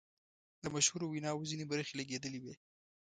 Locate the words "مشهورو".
0.75-1.05